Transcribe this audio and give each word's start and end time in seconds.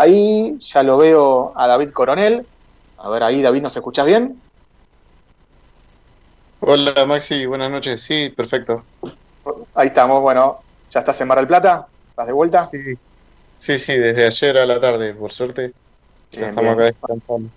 ahí, 0.00 0.56
ya 0.58 0.82
lo 0.82 0.98
veo 0.98 1.52
a 1.56 1.66
David 1.66 1.90
Coronel. 1.90 2.46
A 2.98 3.08
ver, 3.08 3.22
ahí 3.22 3.42
David, 3.42 3.62
¿nos 3.62 3.76
escuchás 3.76 4.06
bien? 4.06 4.40
Hola 6.60 7.06
Maxi, 7.06 7.46
buenas 7.46 7.70
noches. 7.70 8.02
Sí, 8.02 8.28
perfecto. 8.30 8.84
Ahí 9.74 9.88
estamos, 9.88 10.20
bueno, 10.20 10.60
¿ya 10.90 11.00
estás 11.00 11.20
en 11.20 11.28
Mar 11.28 11.38
del 11.38 11.46
Plata? 11.46 11.86
¿Estás 12.10 12.26
de 12.26 12.32
vuelta? 12.32 12.64
Sí, 12.64 12.94
sí, 13.56 13.78
sí 13.78 13.96
desde 13.96 14.26
ayer 14.26 14.58
a 14.58 14.66
la 14.66 14.78
tarde, 14.78 15.14
por 15.14 15.32
suerte. 15.32 15.72
estamos 16.30 16.74
acá 16.74 16.84
descansando. 16.84 17.48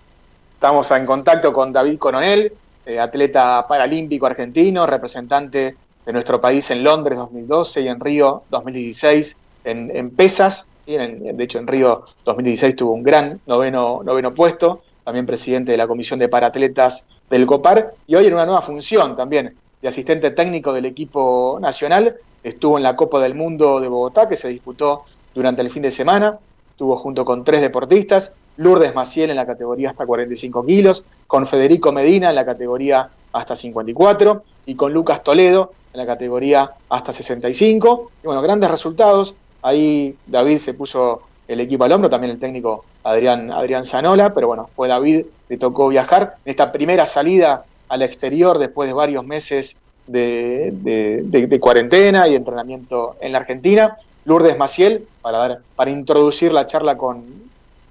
Estamos 0.54 0.92
en 0.92 1.06
contacto 1.06 1.52
con 1.52 1.74
David 1.74 1.98
Coronel, 1.98 2.54
eh, 2.86 3.00
atleta 3.00 3.66
paralímpico 3.68 4.26
argentino, 4.26 4.86
representante 4.86 5.76
de 6.06 6.14
nuestro 6.14 6.40
país 6.40 6.70
en 6.72 6.84
Londres 6.84 7.18
2012 7.18 7.82
y 7.82 7.88
en 7.90 8.00
Río 8.00 8.44
2016 8.50 9.36
en, 9.66 10.10
pesas. 10.12 10.68
De 10.86 11.44
hecho, 11.44 11.60
en 11.60 11.68
Río 11.68 12.06
2016 12.26 12.76
tuvo 12.76 12.92
un 12.94 13.04
gran 13.04 13.40
noveno, 13.46 14.02
noveno 14.04 14.34
puesto, 14.34 14.82
también 15.04 15.26
presidente 15.26 15.72
de 15.72 15.78
la 15.78 15.88
Comisión 15.88 16.20
de 16.20 16.30
Paratletas 16.30 17.08
del 17.30 17.46
COPAR, 17.46 17.94
y 18.06 18.16
hoy 18.16 18.28
en 18.28 18.34
una 18.34 18.46
nueva 18.46 18.62
función 18.62 19.16
también 19.16 19.56
de 19.82 19.88
asistente 19.88 20.32
técnico 20.32 20.74
del 20.74 20.86
equipo 20.86 21.58
nacional. 21.62 22.16
Estuvo 22.44 22.78
en 22.78 22.84
la 22.84 22.96
Copa 22.96 23.22
del 23.22 23.36
Mundo 23.36 23.80
de 23.80 23.88
Bogotá, 23.88 24.28
que 24.28 24.36
se 24.36 24.50
disputó 24.50 25.04
durante 25.34 25.62
el 25.62 25.72
fin 25.72 25.84
de 25.84 25.92
semana. 25.92 26.38
Estuvo 26.72 26.98
junto 26.98 27.24
con 27.24 27.44
tres 27.44 27.62
deportistas, 27.62 28.34
Lourdes 28.58 28.94
Maciel 28.94 29.30
en 29.30 29.36
la 29.38 29.46
categoría 29.46 29.90
hasta 29.90 30.06
45 30.06 30.66
kilos, 30.66 31.06
con 31.28 31.46
Federico 31.46 31.92
Medina 31.92 32.30
en 32.30 32.36
la 32.36 32.46
categoría 32.46 33.10
hasta 33.32 33.56
54 33.56 34.44
y 34.66 34.76
con 34.76 34.94
Lucas 34.94 35.24
Toledo 35.24 35.72
en 35.94 36.00
la 36.00 36.06
categoría 36.06 36.72
hasta 36.90 37.14
65. 37.14 38.12
Y 38.24 38.28
bueno, 38.28 38.42
grandes 38.42 38.70
resultados. 38.70 39.36
Ahí 39.64 40.16
David 40.28 40.60
se 40.60 40.74
puso 40.74 41.22
el 41.48 41.60
equipo 41.60 41.84
al 41.84 41.92
hombro, 41.92 42.10
también 42.10 42.32
el 42.32 42.40
técnico 42.40 42.86
Adrián, 43.04 43.52
Adrián 43.52 43.84
Zanola, 43.84 44.34
pero 44.34 44.48
bueno, 44.48 44.70
fue 44.76 44.88
David, 44.88 45.26
le 45.50 45.58
tocó 45.58 45.88
viajar 45.90 46.36
en 46.46 46.52
esta 46.52 46.72
primera 46.72 47.06
salida 47.06 47.66
al 47.90 48.02
exterior 48.02 48.60
después 48.60 48.88
de 48.88 48.94
varios 48.94 49.26
meses 49.26 49.78
de, 50.08 51.58
cuarentena 51.60 52.28
y 52.28 52.36
entrenamiento 52.36 53.16
en 53.20 53.32
la 53.32 53.40
Argentina. 53.40 53.98
Lourdes 54.26 54.58
Maciel, 54.58 55.06
para, 55.22 55.38
dar, 55.38 55.60
para 55.76 55.92
introducir 55.92 56.54
la 56.54 56.66
charla 56.66 56.98
con, 56.98 57.26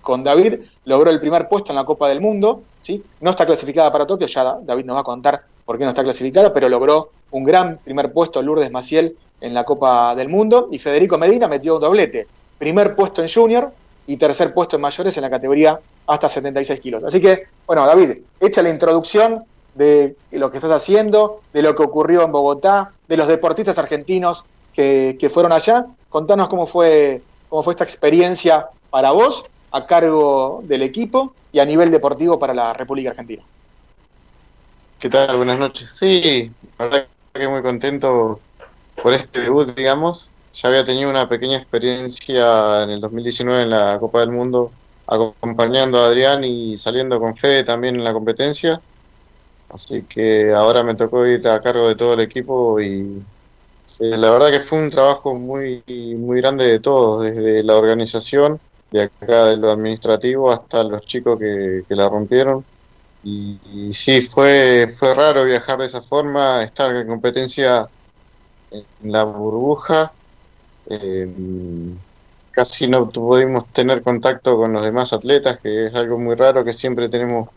con 0.01 0.25
David, 0.25 0.61
logró 0.85 1.11
el 1.11 1.21
primer 1.21 1.49
puesto 1.49 1.73
en 1.73 1.77
la 1.77 1.85
Copa 1.85 2.09
del 2.09 2.21
Mundo, 2.21 2.63
¿sí? 2.81 3.03
no 3.21 3.31
está 3.31 3.45
clasificada 3.45 3.93
para 3.93 4.07
Tokio, 4.07 4.27
ya 4.27 4.59
David 4.63 4.85
nos 4.87 4.97
va 4.97 5.01
a 5.01 5.05
contar 5.05 5.43
por 5.65 5.79
qué 5.79 5.85
no 5.85 5.91
está 5.91 6.03
clasificada, 6.03 6.53
pero 6.53 6.69
logró 6.69 7.11
un 7.31 7.45
gran 7.45 7.79
primer 7.79 8.13
puesto 8.13 8.43
Lourdes 8.43 8.71
Maciel 8.71 9.17
en 9.43 9.53
la 9.53 9.65
Copa 9.65 10.15
del 10.15 10.29
Mundo 10.29 10.69
y 10.71 10.79
Federico 10.79 11.19
Medina 11.19 11.49
metió 11.49 11.75
un 11.75 11.81
doblete, 11.83 12.27
primer 12.59 12.95
puesto 12.95 13.23
en 13.23 13.29
junior 13.29 13.73
y 14.07 14.17
tercer 14.17 14.55
puesto 14.55 14.77
en 14.77 14.83
mayores 14.83 15.17
en 15.17 15.23
la 15.23 15.31
categoría 15.31 15.79
hasta 16.07 16.29
76 16.29 16.81
kilos. 16.81 17.05
Así 17.05 17.21
que, 17.21 17.45
bueno, 17.67 17.85
David, 17.85 18.19
echa 18.41 18.63
la 18.63 18.71
introducción 18.71 19.45
de 19.75 20.17
lo 20.31 20.51
que 20.51 20.59
estás 20.59 20.71
haciendo, 20.71 21.41
de 21.53 21.63
lo 21.63 21.75
que 21.75 21.83
ocurrió 21.83 22.23
en 22.23 22.33
Bogotá, 22.33 22.93
de 23.09 23.17
los 23.17 23.27
deportistas 23.27 23.79
argentinos 23.79 24.45
que, 24.73 25.31
fueron 25.33 25.53
allá. 25.53 25.87
Contanos 26.09 26.49
cómo 26.49 26.67
fue, 26.67 27.23
cómo 27.49 27.63
fue 27.63 27.73
esta 27.73 27.85
experiencia 27.85 28.67
para 28.91 29.11
vos 29.11 29.45
a 29.73 29.87
cargo 29.87 30.61
del 30.65 30.83
equipo 30.83 31.35
y 31.53 31.59
a 31.59 31.65
nivel 31.65 31.91
deportivo 31.91 32.39
para 32.39 32.55
la 32.55 32.73
República 32.73 33.11
Argentina. 33.11 33.43
¿Qué 35.01 35.09
tal? 35.09 35.37
Buenas 35.37 35.59
noches. 35.59 35.91
Sí, 35.91 36.51
la 36.79 36.85
verdad 36.85 37.07
que 37.33 37.49
muy 37.49 37.63
contento 37.63 38.41
por 39.01 39.13
este 39.13 39.41
debut, 39.41 39.75
digamos. 39.77 40.31
Ya 40.53 40.69
había 40.69 40.85
tenido 40.85 41.09
una 41.09 41.29
pequeña 41.29 41.57
experiencia 41.57 42.83
en 42.83 42.91
el 42.91 43.01
2019 43.01 43.63
en 43.63 43.71
la 43.71 43.99
Copa 43.99 44.21
del 44.21 44.33
Mundo, 44.33 44.71
acompañando 45.07 45.99
a 45.99 46.07
Adrián 46.07 46.45
y 46.45 46.77
saliendo 46.77 47.19
con 47.19 47.37
Fede 47.37 47.65
también 47.65 47.97
en 47.97 48.05
la 48.05 48.13
competencia. 48.13 48.81
Así 49.71 50.03
que 50.03 50.53
ahora 50.53 50.83
me 50.83 50.95
tocó 50.95 51.27
ir 51.27 51.47
a 51.49 51.63
cargo 51.63 51.89
de 51.89 51.95
todo 51.95 52.15
el 52.15 52.21
equipo 52.21 52.79
y 52.81 53.23
la 54.01 54.31
verdad 54.31 54.51
que 54.51 54.61
fue 54.61 54.79
un 54.83 54.91
trabajo 54.91 55.35
muy, 55.35 55.83
muy 56.19 56.41
grande 56.41 56.67
de 56.67 56.81
todos, 56.81 57.25
desde 57.25 57.63
la 57.63 57.77
organización, 57.77 58.61
de 58.91 59.03
acá 59.03 59.47
de 59.47 59.57
lo 59.57 59.71
administrativo 59.71 60.51
hasta 60.51 60.83
los 60.83 61.05
chicos 61.07 61.39
que, 61.39 61.85
la 61.89 62.09
rompieron. 62.09 62.65
Y, 63.25 63.59
sí, 63.93 64.21
fue, 64.21 64.89
fue 64.93 65.15
raro 65.15 65.45
viajar 65.45 65.79
de 65.79 65.87
esa 65.87 66.03
forma, 66.03 66.63
estar 66.63 66.95
en 66.95 67.07
competencia 67.07 67.89
en 68.73 69.13
la 69.13 69.25
burbuja. 69.25 70.13
Eh, 70.89 71.29
casi 72.51 72.87
no 72.87 73.09
pudimos 73.09 73.67
tener 73.73 74.03
contacto 74.03 74.57
con 74.57 74.73
los 74.73 74.85
demás 74.85 75.13
atletas, 75.13 75.59
que 75.61 75.87
es 75.87 75.95
algo 75.95 76.19
muy 76.19 76.35
raro, 76.35 76.65
que 76.65 76.73
siempre 76.73 77.09
tenemos 77.09 77.49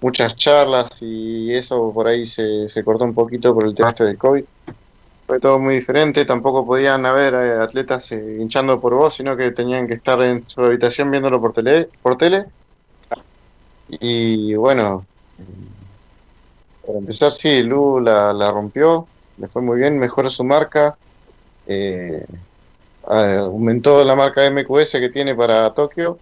muchas 0.00 0.36
charlas 0.36 1.00
y 1.02 1.52
eso 1.54 1.92
por 1.92 2.06
ahí 2.06 2.24
se, 2.24 2.68
se 2.68 2.84
cortó 2.84 3.04
un 3.04 3.14
poquito 3.14 3.54
por 3.54 3.64
el 3.66 3.74
tema 3.74 3.90
este 3.90 4.04
del 4.04 4.18
COVID. 4.18 4.44
Fue 5.26 5.40
todo 5.40 5.58
muy 5.58 5.76
diferente, 5.76 6.26
tampoco 6.26 6.66
podían 6.66 7.06
haber 7.06 7.34
eh, 7.34 7.52
atletas 7.62 8.12
eh, 8.12 8.38
hinchando 8.40 8.80
por 8.80 8.94
vos, 8.94 9.14
sino 9.14 9.36
que 9.36 9.50
tenían 9.52 9.88
que 9.88 9.94
estar 9.94 10.20
en 10.20 10.48
su 10.48 10.60
habitación 10.62 11.10
viéndolo 11.10 11.40
por 11.40 11.54
tele. 11.54 11.88
Por 12.02 12.18
tele. 12.18 12.44
Y 13.88 14.54
bueno, 14.54 15.06
para 16.86 16.98
empezar, 16.98 17.32
sí, 17.32 17.62
Lu 17.62 18.00
la, 18.00 18.32
la 18.34 18.50
rompió, 18.50 19.06
le 19.38 19.48
fue 19.48 19.62
muy 19.62 19.78
bien, 19.78 19.98
mejoró 19.98 20.28
su 20.28 20.44
marca, 20.44 20.96
eh, 21.66 22.24
aumentó 23.06 24.02
la 24.04 24.16
marca 24.16 24.44
MQS 24.46 24.92
que 24.92 25.10
tiene 25.10 25.34
para 25.34 25.72
Tokio 25.74 26.18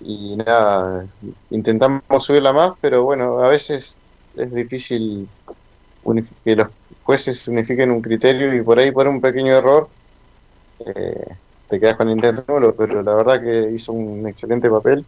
y 0.00 0.36
nada, 0.36 1.06
intentamos 1.50 2.02
subirla 2.18 2.52
más, 2.52 2.72
pero 2.80 3.04
bueno, 3.04 3.42
a 3.42 3.48
veces 3.48 3.98
es 4.36 4.54
difícil 4.54 5.28
que 6.44 6.56
los 6.56 6.68
jueces 7.02 7.46
unifiquen 7.48 7.90
un 7.90 8.02
criterio 8.02 8.54
y 8.54 8.62
por 8.62 8.78
ahí 8.78 8.90
por 8.90 9.08
un 9.08 9.20
pequeño 9.20 9.54
error 9.54 9.88
eh, 10.80 11.36
te 11.68 11.80
quedas 11.80 11.96
con 11.96 12.08
el 12.08 12.14
intento 12.14 12.44
nulo, 12.48 12.74
pero 12.74 13.02
la 13.02 13.14
verdad 13.14 13.40
que 13.42 13.70
hizo 13.72 13.92
un 13.92 14.26
excelente 14.28 14.68
papel 14.68 15.04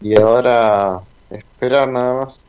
y 0.00 0.18
ahora 0.18 1.00
esperar 1.30 1.88
nada 1.88 2.24
más. 2.24 2.46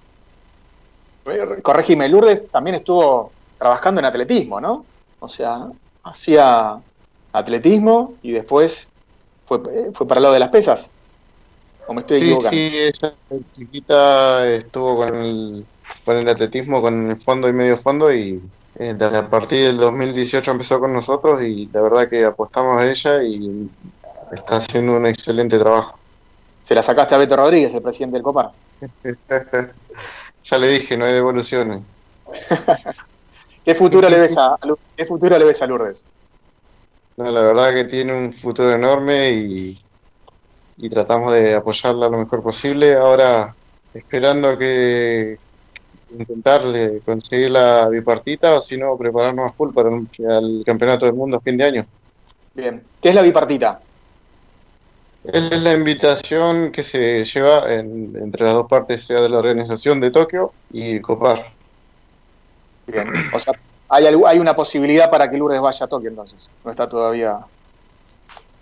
Corregime, 1.62 2.10
Lourdes 2.10 2.50
también 2.50 2.76
estuvo 2.76 3.32
trabajando 3.62 4.02
en 4.02 4.06
atletismo, 4.06 4.60
¿no? 4.60 4.84
O 5.20 5.28
sea, 5.30 5.68
hacía 6.04 6.82
atletismo 7.32 8.16
y 8.24 8.32
después 8.32 8.90
fue, 9.46 9.62
fue 9.94 10.08
para 10.08 10.18
el 10.18 10.24
lado 10.24 10.34
de 10.34 10.40
las 10.40 10.50
pesas 10.50 10.92
sí, 12.08 12.36
Sí, 12.50 12.72
esa 12.74 13.14
chiquita 13.54 14.48
estuvo 14.48 14.98
con 14.98 15.16
el, 15.16 15.66
con 16.06 16.18
el 16.18 16.28
atletismo, 16.28 16.82
con 16.82 17.12
el 17.12 17.18
fondo 17.18 17.48
y 17.48 17.54
medio 17.54 17.78
fondo 17.78 18.12
y 18.12 18.42
eh, 18.80 18.96
desde 18.98 19.18
a 19.18 19.30
partir 19.30 19.68
del 19.68 19.78
2018 19.78 20.52
empezó 20.52 20.80
con 20.80 20.94
nosotros 20.94 21.42
y 21.44 21.68
la 21.68 21.82
verdad 21.82 22.10
que 22.10 22.26
apostamos 22.26 22.78
a 22.78 22.90
ella 22.90 23.24
y 23.24 23.70
está 24.32 24.58
haciendo 24.58 24.94
un 24.94 25.06
excelente 25.06 25.60
trabajo. 25.60 26.00
Se 26.64 26.76
la 26.76 26.82
sacaste 26.82 27.16
a 27.16 27.18
Beto 27.18 27.36
Rodríguez, 27.36 27.74
el 27.74 27.82
presidente 27.82 28.16
del 28.16 28.24
COPAR. 28.24 28.52
ya 30.44 30.58
le 30.58 30.68
dije, 30.70 30.98
no 30.98 31.06
hay 31.06 31.14
devoluciones. 31.14 31.82
¿Qué 33.64 33.76
futuro 33.76 34.10
le 34.10 34.20
ves 34.20 34.38
a, 34.38 34.58
qué 34.98 35.06
futuro 35.06 35.38
le 35.38 35.46
ves 35.46 35.62
a 35.62 35.68
Lourdes? 35.68 36.06
No, 37.18 37.30
la 37.30 37.42
verdad 37.42 37.74
que 37.74 37.84
tiene 37.86 38.14
un 38.14 38.34
futuro 38.34 38.74
enorme 38.74 39.32
y 39.32 39.80
y 40.82 40.90
tratamos 40.90 41.32
de 41.34 41.54
apoyarla 41.54 42.10
lo 42.10 42.18
mejor 42.18 42.42
posible. 42.42 42.96
Ahora 42.96 43.56
esperando 43.94 44.58
que 44.58 45.38
intentarle 46.18 47.02
conseguir 47.06 47.52
la 47.52 47.88
bipartita 47.88 48.58
o 48.58 48.62
si 48.62 48.78
no 48.78 48.98
prepararnos 48.98 49.52
a 49.52 49.54
full 49.54 49.74
para 49.74 49.90
el, 49.90 50.64
campeonato 50.66 51.06
del 51.06 51.14
mundo 51.14 51.38
a 51.38 51.42
fin 51.42 51.56
de 51.56 51.64
año. 51.64 51.86
Bien, 52.54 52.84
¿qué 53.02 53.10
es 53.10 53.16
la 53.16 53.22
bipartita? 53.22 53.80
Es 55.24 55.62
la 55.62 55.74
invitación 55.74 56.72
que 56.72 56.82
se 56.82 57.24
lleva 57.24 57.72
entre 57.72 58.44
las 58.44 58.56
dos 58.56 58.68
partes, 58.68 59.06
sea 59.06 59.22
de 59.22 59.30
la 59.30 59.38
organización 59.38 60.02
de 60.02 60.10
Tokio 60.10 60.52
y 60.72 61.00
Copar. 61.00 61.54
Bien, 62.92 63.08
o 63.34 63.40
sea, 63.40 63.54
hay, 63.90 64.06
hay 64.06 64.40
una 64.40 64.56
posibilidad 64.56 65.10
para 65.10 65.30
que 65.30 65.38
Lourdes 65.38 65.62
vaya 65.62 65.86
a 65.86 65.90
Tokio 65.90 66.10
entonces, 66.10 66.50
no 66.64 66.72
está 66.72 66.88
todavía. 66.88 67.40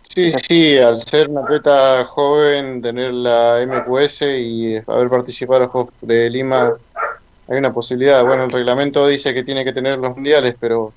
Sí, 0.02 0.32
sí, 0.32 0.78
al 0.78 0.98
ser 0.98 1.30
una 1.30 1.42
atleta 1.42 2.04
joven, 2.06 2.82
tener 2.82 3.14
la 3.14 3.62
MQS 3.62 4.24
y 4.24 4.76
haber 4.88 5.08
participado 5.10 5.58
en 5.58 5.64
los 5.64 5.72
Juegos 5.72 5.94
de 6.02 6.30
Lima, 6.30 6.74
hay 7.48 7.58
una 7.58 7.72
posibilidad. 7.72 8.26
Bueno, 8.26 8.46
el 8.46 8.52
reglamento 8.52 9.06
dice 9.08 9.34
que 9.34 9.44
tiene 9.44 9.64
que 9.64 9.72
tener 9.72 9.98
los 10.00 10.16
mundiales, 10.16 10.56
pero 10.60 10.94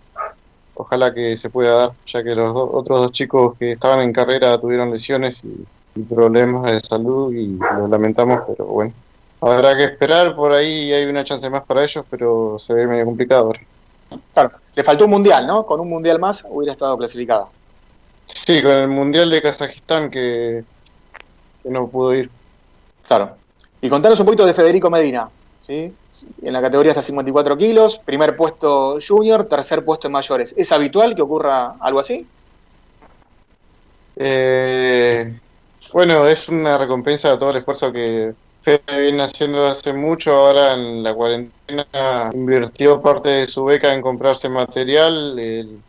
ojalá 0.75 1.13
que 1.13 1.37
se 1.37 1.51
pueda 1.51 1.75
dar, 1.75 1.93
ya 2.07 2.23
que 2.23 2.35
los 2.35 2.53
otros 2.55 3.01
dos 3.01 3.13
chicos 3.13 3.57
que 3.59 3.73
estaban 3.73 4.01
en 4.01 4.13
carrera 4.13 4.59
tuvieron 4.59 4.91
lesiones 4.91 5.45
y, 5.45 5.65
problemas 6.09 6.73
de 6.73 6.81
salud 6.81 7.35
y 7.35 7.59
lo 7.59 7.87
lamentamos, 7.87 8.41
pero 8.47 8.65
bueno, 8.65 8.95
habrá 9.51 9.77
que 9.77 9.85
esperar, 9.85 10.37
por 10.37 10.53
ahí 10.53 10.93
hay 10.93 11.05
una 11.07 11.25
chance 11.25 11.49
más 11.51 11.65
para 11.65 11.83
ellos, 11.83 12.05
pero 12.09 12.57
se 12.59 12.75
ve 12.75 12.87
medio 12.87 13.05
complicado 13.05 13.53
Claro, 14.35 14.53
le 14.75 14.85
faltó 14.85 15.07
un 15.07 15.11
mundial, 15.11 15.47
¿no? 15.47 15.65
Con 15.65 15.81
un 15.81 15.89
mundial 15.89 16.19
más 16.19 16.45
hubiera 16.49 16.73
estado 16.73 16.97
clasificada. 16.99 17.47
Sí, 18.27 18.63
con 18.63 18.73
el 18.73 18.89
Mundial 18.89 19.31
de 19.31 19.43
Kazajistán 19.43 20.11
que, 20.11 20.65
no 21.65 21.89
pudo 21.89 22.15
ir. 22.15 22.31
Claro. 23.07 23.37
Y 23.81 23.89
contanos 23.89 24.21
un 24.21 24.27
poquito 24.27 24.47
de 24.47 24.55
Federico 24.55 24.91
Medina, 24.91 25.29
¿sí? 25.59 25.93
En 26.43 26.53
la 26.53 26.61
categoría 26.61 26.93
hasta 26.93 27.03
54 27.03 27.57
kilos, 27.57 27.99
primer 27.99 28.37
puesto 28.37 28.99
junior, 29.07 29.45
tercer 29.45 29.85
puesto 29.85 30.09
en 30.09 30.13
mayores. 30.13 30.55
¿Es 30.57 30.71
habitual 30.73 31.15
que 31.15 31.23
ocurra 31.23 31.75
algo 31.81 32.01
así? 32.01 32.27
Eh, 34.17 35.39
bueno, 35.93 36.27
es 36.27 36.49
una 36.49 36.79
recompensa 36.79 37.33
de 37.33 37.39
todo 37.39 37.51
el 37.51 37.57
esfuerzo 37.57 37.93
que 37.93 38.35
Fede 38.63 39.01
viene 39.01 39.25
haciendo 39.25 39.67
hace 39.67 39.93
mucho. 39.93 40.33
Ahora 40.33 40.75
en 40.75 41.03
la 41.03 41.13
cuarentena 41.15 42.31
invirtió 42.33 43.03
parte 43.03 43.29
de 43.29 43.47
su 43.47 43.65
beca 43.65 43.93
en 43.93 44.01
comprarse 44.01 44.49
material. 44.49 45.35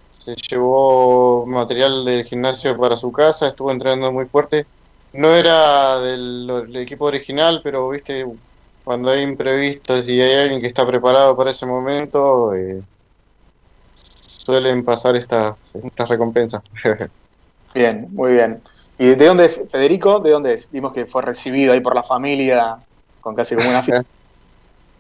se 0.10 0.36
llevó 0.50 1.46
material 1.46 2.04
del 2.04 2.26
gimnasio 2.26 2.76
para 2.78 2.98
su 2.98 3.12
casa, 3.12 3.50
estuvo 3.50 3.72
entrenando 3.72 4.12
muy 4.12 4.26
fuerte. 4.26 4.66
No 5.14 5.30
era 5.30 6.00
del, 6.00 6.76
equipo 6.76 7.06
original, 7.06 7.62
pero 7.64 7.90
viste, 7.90 8.26
cuando 8.84 9.12
hay 9.12 9.22
imprevistos 9.22 10.10
y 10.10 10.20
hay 10.20 10.42
alguien 10.42 10.60
que 10.60 10.68
está 10.68 10.88
preparado 10.88 11.38
para 11.38 11.52
ese 11.52 11.68
momento, 11.68 12.56
eh, 12.56 12.82
suelen 13.94 14.84
pasar 14.84 15.16
estas 15.16 15.56
recompensas. 16.10 16.64
Bien, 17.76 18.08
muy 18.12 18.34
bien. 18.34 18.62
¿Y 18.98 19.16
de 19.16 19.26
dónde 19.26 19.46
es 19.46 19.62
Federico? 19.70 20.20
¿De 20.20 20.32
dónde 20.32 20.54
es? 20.54 20.70
Vimos 20.72 20.94
que 20.94 21.06
fue 21.06 21.22
recibido 21.22 21.74
ahí 21.74 21.82
por 21.82 21.96
la 21.96 22.04
familia 22.04 22.78
con 23.22 23.36
casi 23.36 23.56
como 23.56 23.70
una 23.70 23.82
fiesta. 23.84 24.06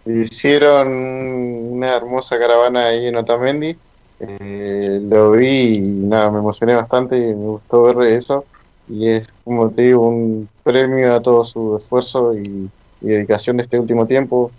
Hicieron 0.05 0.87
una 0.87 1.95
hermosa 1.95 2.37
caravana 2.39 2.87
ahí 2.87 3.07
en 3.07 3.15
Otamendi. 3.15 3.77
Eh, 4.19 4.99
lo 5.01 5.31
vi 5.31 5.75
y 5.75 5.81
nada, 5.99 6.31
me 6.31 6.39
emocioné 6.39 6.75
bastante 6.75 7.17
y 7.17 7.35
me 7.35 7.45
gustó 7.45 7.83
ver 7.83 8.07
eso. 8.07 8.45
Y 8.89 9.09
es, 9.09 9.27
como 9.43 9.69
te 9.69 9.83
digo, 9.83 10.07
un 10.07 10.49
premio 10.63 11.15
a 11.15 11.21
todo 11.21 11.45
su 11.45 11.77
esfuerzo 11.77 12.35
y, 12.37 12.69
dedicación 13.01 13.57
de 13.57 13.63
este 13.63 13.79
último 13.79 14.05
tiempo. 14.07 14.51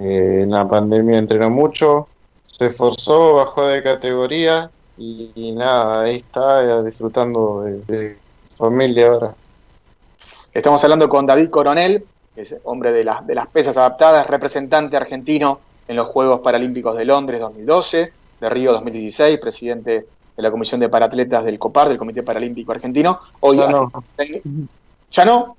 Eh, 0.00 0.40
en 0.44 0.50
la 0.50 0.66
pandemia 0.66 1.18
entrenó 1.18 1.50
mucho, 1.50 2.08
se 2.42 2.66
esforzó, 2.66 3.34
bajó 3.34 3.66
de 3.66 3.82
categoría 3.82 4.70
y, 4.96 5.52
nada, 5.54 6.02
ahí 6.02 6.16
está 6.16 6.82
disfrutando 6.82 7.62
de, 7.86 8.16
familia 8.62 9.08
ahora. 9.08 9.34
Estamos 10.54 10.84
hablando 10.84 11.08
con 11.08 11.26
David 11.26 11.50
Coronel, 11.50 12.04
que 12.32 12.42
es 12.42 12.56
hombre 12.62 12.92
de, 12.92 13.02
las 13.02 13.26
de 13.26 13.34
las 13.34 13.48
pesas 13.48 13.76
adaptadas, 13.76 14.28
representante 14.28 14.96
argentino 14.96 15.58
en 15.88 15.96
los 15.96 16.06
Juegos 16.06 16.40
Paralímpicos 16.40 16.96
de 16.96 17.04
Londres 17.04 17.40
2012, 17.40 18.12
de 18.40 18.48
Río 18.48 18.72
2016, 18.72 19.40
presidente 19.40 20.06
de 20.36 20.42
la 20.42 20.52
Comisión 20.52 20.78
de 20.78 20.88
Paratletas 20.88 21.44
del 21.44 21.58
COPAR, 21.58 21.88
del 21.88 21.98
Comité 21.98 22.22
Paralímpico 22.22 22.70
Argentino. 22.70 23.18
Hoy 23.40 23.56
ya 23.56 23.66
no. 23.66 23.90
¿Ya 25.10 25.24
no? 25.24 25.56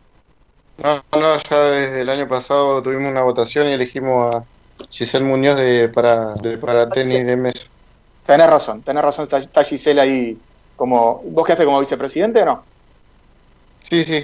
No, 0.78 1.04
no, 1.12 1.38
ya 1.38 1.60
desde 1.60 2.02
el 2.02 2.10
año 2.10 2.28
pasado 2.30 2.82
tuvimos 2.82 3.12
una 3.12 3.22
votación 3.22 3.68
y 3.68 3.74
elegimos 3.74 4.34
a 4.34 4.44
Giselle 4.90 5.26
Muñoz 5.26 5.58
de 5.58 5.90
para, 5.90 6.34
de 6.36 6.58
para 6.58 6.90
tenis 6.90 7.26
de 7.26 7.36
mesa. 7.36 7.68
Tenés 8.26 8.50
razón, 8.50 8.82
tenés 8.82 9.04
razón, 9.04 9.28
está, 9.30 9.64
Giselle 9.66 10.00
ahí 10.00 10.38
como... 10.78 11.22
¿Vos 11.26 11.46
quedaste 11.46 11.66
como 11.66 11.82
vicepresidente 11.82 12.42
o 12.42 12.46
no? 12.46 12.73
Sí, 13.83 14.03
sí. 14.03 14.24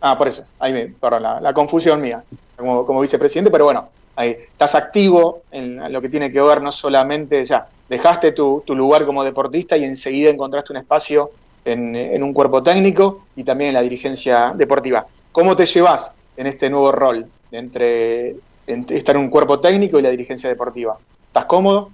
Ah, 0.00 0.16
por 0.16 0.28
eso, 0.28 0.44
ahí 0.58 0.72
me, 0.72 0.86
perdón, 0.86 1.22
la, 1.22 1.52
confusión 1.54 2.00
mía, 2.00 2.22
como, 2.56 2.84
como, 2.84 3.00
vicepresidente, 3.00 3.50
pero 3.50 3.64
bueno, 3.64 3.88
ahí 4.14 4.30
estás 4.30 4.74
activo 4.74 5.42
en 5.50 5.92
lo 5.92 6.02
que 6.02 6.08
tiene 6.08 6.30
que 6.30 6.40
ver 6.40 6.60
no 6.60 6.70
solamente, 6.70 7.44
ya, 7.44 7.66
dejaste 7.88 8.32
tu, 8.32 8.62
tu 8.66 8.76
lugar 8.76 9.06
como 9.06 9.24
deportista 9.24 9.76
y 9.76 9.84
enseguida 9.84 10.30
encontraste 10.30 10.72
un 10.72 10.78
espacio 10.78 11.30
en, 11.64 11.96
en, 11.96 12.22
un 12.22 12.32
cuerpo 12.32 12.62
técnico 12.62 13.26
y 13.34 13.44
también 13.44 13.68
en 13.68 13.74
la 13.74 13.82
dirigencia 13.82 14.52
deportiva. 14.56 15.06
¿Cómo 15.32 15.56
te 15.56 15.66
llevas 15.66 16.12
en 16.36 16.46
este 16.46 16.70
nuevo 16.70 16.92
rol 16.92 17.26
entre, 17.50 18.36
entre 18.66 18.96
estar 18.96 19.16
en 19.16 19.22
un 19.22 19.30
cuerpo 19.30 19.60
técnico 19.60 19.98
y 19.98 20.02
la 20.02 20.10
dirigencia 20.10 20.48
deportiva? 20.48 20.98
¿Estás 21.28 21.46
cómodo? 21.46 21.90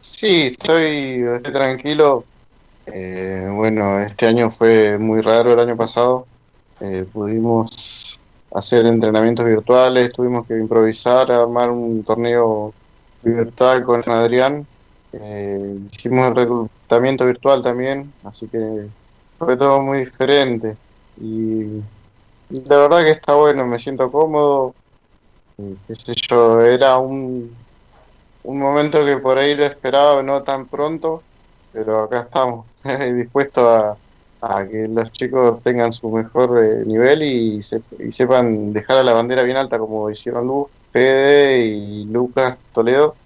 Sí, 0.00 0.54
estoy 0.58 1.24
tranquilo. 1.42 2.24
Eh, 2.92 3.46
bueno, 3.52 4.00
este 4.00 4.26
año 4.26 4.50
fue 4.50 4.98
muy 4.98 5.20
raro, 5.20 5.52
el 5.52 5.60
año 5.60 5.76
pasado. 5.76 6.26
Eh, 6.80 7.06
pudimos 7.12 8.20
hacer 8.54 8.86
entrenamientos 8.86 9.44
virtuales, 9.44 10.12
tuvimos 10.12 10.46
que 10.46 10.56
improvisar, 10.56 11.30
armar 11.30 11.70
un 11.70 12.02
torneo 12.04 12.72
virtual 13.22 13.84
con 13.84 14.02
Adrián. 14.08 14.66
Eh, 15.12 15.78
hicimos 15.90 16.28
el 16.28 16.36
reclutamiento 16.36 17.26
virtual 17.26 17.62
también, 17.62 18.12
así 18.24 18.48
que 18.48 18.88
fue 19.38 19.56
todo 19.56 19.82
muy 19.82 20.00
diferente. 20.00 20.76
Y, 21.20 21.82
la 22.50 22.78
verdad 22.78 23.04
que 23.04 23.10
está 23.10 23.34
bueno, 23.34 23.66
me 23.66 23.78
siento 23.78 24.10
cómodo. 24.10 24.74
qué 25.56 25.94
sé 25.94 26.14
yo, 26.28 26.62
era 26.62 26.98
un 26.98 27.56
momento 28.44 29.04
que 29.04 29.18
por 29.18 29.38
ahí 29.38 29.54
lo 29.54 29.64
esperaba, 29.64 30.22
no 30.22 30.42
tan 30.42 30.66
pronto, 30.66 31.22
pero 31.72 32.04
acá 32.04 32.20
estamos, 32.22 32.66
dispuestos 33.14 33.96
a, 34.40 34.66
que 34.68 34.86
los 34.88 35.10
chicos 35.12 35.62
tengan 35.62 35.92
su 35.92 36.08
mejor 36.10 36.64
eh, 36.64 36.84
nivel 36.86 37.22
y, 37.22 37.60
sepan 37.62 38.72
dejar 38.72 38.98
a 38.98 39.02
la 39.02 39.12
bandera 39.12 39.42
bien 39.42 39.56
alta 39.56 39.78
como 39.78 40.10
hicieron 40.10 40.46
Luz, 40.46 40.68
Fede 40.92 41.66
y 41.66 42.04
Lucas 42.04 42.56
Toledo, 42.72 43.16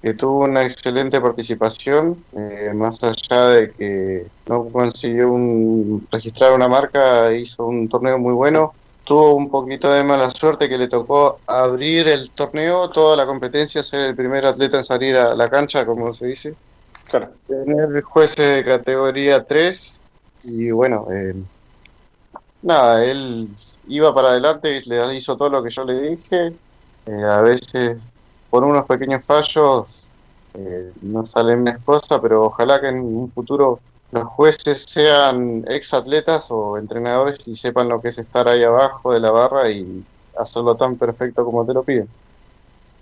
que 0.00 0.14
tuvo 0.14 0.44
una 0.44 0.64
excelente 0.64 1.20
participación, 1.20 2.24
eh, 2.36 2.72
más 2.74 3.04
allá 3.04 3.46
de 3.48 3.70
que 3.72 4.26
no 4.46 4.64
consiguió 4.64 5.30
un, 5.30 6.06
registrar 6.10 6.52
una 6.52 6.68
marca, 6.68 7.32
hizo 7.34 7.66
un 7.66 7.88
torneo 7.88 8.18
muy 8.18 8.32
bueno 8.32 8.72
tuvo 9.04 9.34
un 9.34 9.50
poquito 9.50 9.92
de 9.92 10.04
mala 10.04 10.30
suerte 10.30 10.68
que 10.68 10.78
le 10.78 10.88
tocó 10.88 11.40
abrir 11.46 12.08
el 12.08 12.30
torneo, 12.30 12.90
toda 12.90 13.16
la 13.16 13.26
competencia, 13.26 13.82
ser 13.82 14.00
el 14.00 14.16
primer 14.16 14.46
atleta 14.46 14.78
en 14.78 14.84
salir 14.84 15.16
a 15.16 15.34
la 15.34 15.50
cancha, 15.50 15.84
como 15.84 16.12
se 16.12 16.26
dice. 16.26 16.54
Claro. 17.12 17.28
Tener 17.46 18.02
jueces 18.04 18.56
de 18.56 18.64
categoría 18.64 19.44
3 19.44 20.00
y 20.44 20.70
bueno, 20.70 21.06
eh, 21.12 21.34
nada, 22.62 23.04
él 23.04 23.48
iba 23.86 24.14
para 24.14 24.28
adelante, 24.28 24.78
y 24.78 24.88
le 24.88 25.14
hizo 25.14 25.36
todo 25.36 25.50
lo 25.50 25.62
que 25.62 25.68
yo 25.68 25.84
le 25.84 26.00
dije. 26.00 26.54
Eh, 27.04 27.22
a 27.22 27.42
veces 27.42 27.98
por 28.48 28.64
unos 28.64 28.86
pequeños 28.86 29.26
fallos 29.26 30.10
eh, 30.54 30.90
no 31.02 31.26
salen 31.26 31.66
las 31.66 31.82
cosas, 31.84 32.18
pero 32.22 32.44
ojalá 32.44 32.80
que 32.80 32.88
en 32.88 33.00
un 33.00 33.30
futuro 33.30 33.80
los 34.10 34.24
jueces 34.24 34.82
sean 34.88 35.66
ex 35.68 35.92
atletas 35.92 36.46
o 36.50 36.78
entrenadores 36.78 37.46
y 37.46 37.54
sepan 37.56 37.90
lo 37.90 38.00
que 38.00 38.08
es 38.08 38.16
estar 38.16 38.48
ahí 38.48 38.64
abajo 38.64 39.12
de 39.12 39.20
la 39.20 39.30
barra 39.30 39.70
y 39.70 40.02
hacerlo 40.38 40.76
tan 40.76 40.96
perfecto 40.96 41.44
como 41.44 41.66
te 41.66 41.74
lo 41.74 41.82
piden. 41.82 42.08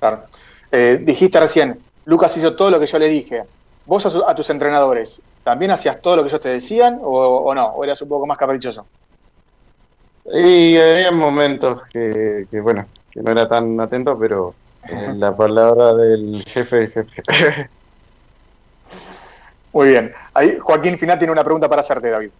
Claro. 0.00 0.24
Eh, 0.72 1.00
dijiste 1.00 1.38
recién, 1.38 1.78
Lucas 2.06 2.36
hizo 2.36 2.56
todo 2.56 2.72
lo 2.72 2.80
que 2.80 2.86
yo 2.86 2.98
le 2.98 3.08
dije. 3.08 3.44
¿Vos 3.86 4.06
a, 4.06 4.34
tus 4.34 4.50
entrenadores 4.50 5.22
también 5.42 5.70
hacías 5.70 6.00
todo 6.00 6.16
lo 6.16 6.22
que 6.22 6.28
ellos 6.28 6.40
te 6.40 6.48
decían 6.50 6.98
o, 7.02 7.52
no? 7.54 7.66
¿O 7.66 7.84
eras 7.84 8.00
un 8.02 8.08
poco 8.08 8.26
más 8.26 8.38
caprichoso? 8.38 8.86
Y 10.32 10.76
había 10.76 11.10
momentos 11.10 11.82
que, 11.92 12.46
bueno, 12.62 12.86
que 13.10 13.22
no 13.22 13.30
era 13.32 13.48
tan 13.48 13.80
atento, 13.80 14.18
pero 14.18 14.54
eh, 14.88 15.12
la 15.16 15.36
palabra 15.36 15.94
del 15.94 16.44
jefe 16.46 16.84
es 16.84 16.92
jefe. 16.92 17.22
Muy 19.72 19.88
bien. 19.88 20.12
Ahí 20.34 20.58
Joaquín 20.60 20.98
Final 20.98 21.18
tiene 21.18 21.32
una 21.32 21.44
pregunta 21.44 21.68
para 21.68 21.80
hacerte, 21.80 22.10
David. 22.10 22.30